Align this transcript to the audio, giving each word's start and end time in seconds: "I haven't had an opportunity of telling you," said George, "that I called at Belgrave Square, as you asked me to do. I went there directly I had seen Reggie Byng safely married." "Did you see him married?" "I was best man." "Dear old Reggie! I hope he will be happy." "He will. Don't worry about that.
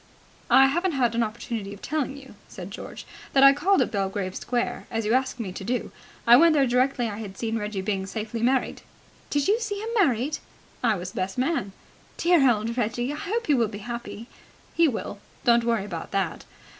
"I 0.49 0.65
haven't 0.65 0.93
had 0.93 1.13
an 1.13 1.21
opportunity 1.21 1.75
of 1.75 1.81
telling 1.83 2.17
you," 2.17 2.33
said 2.47 2.71
George, 2.71 3.05
"that 3.33 3.43
I 3.43 3.53
called 3.53 3.83
at 3.83 3.91
Belgrave 3.91 4.35
Square, 4.35 4.87
as 4.89 5.05
you 5.05 5.13
asked 5.13 5.39
me 5.39 5.51
to 5.51 5.63
do. 5.63 5.91
I 6.25 6.37
went 6.37 6.53
there 6.55 6.65
directly 6.65 7.07
I 7.07 7.19
had 7.19 7.37
seen 7.37 7.59
Reggie 7.59 7.81
Byng 7.83 8.07
safely 8.07 8.41
married." 8.41 8.81
"Did 9.29 9.47
you 9.47 9.59
see 9.59 9.79
him 9.79 9.89
married?" 9.93 10.39
"I 10.83 10.95
was 10.95 11.11
best 11.11 11.37
man." 11.37 11.71
"Dear 12.17 12.49
old 12.51 12.75
Reggie! 12.79 13.13
I 13.13 13.15
hope 13.15 13.45
he 13.45 13.53
will 13.53 13.67
be 13.67 13.77
happy." 13.85 14.27
"He 14.73 14.87
will. 14.87 15.19
Don't 15.43 15.63
worry 15.65 15.85
about 15.85 16.09
that. 16.09 16.45